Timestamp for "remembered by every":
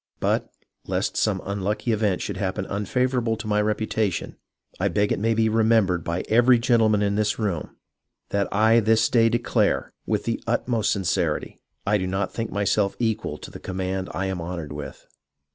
5.47-6.57